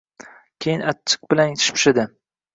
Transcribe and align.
Keyin 0.65 0.81
achchiq 0.93 1.29
bilan 1.35 1.55
shipshidi 1.67 2.09